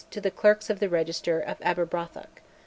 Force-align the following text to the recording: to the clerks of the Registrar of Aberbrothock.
to 0.09 0.19
the 0.19 0.31
clerks 0.31 0.67
of 0.71 0.79
the 0.79 0.89
Registrar 0.89 1.39
of 1.39 1.59
Aberbrothock. 1.59 2.41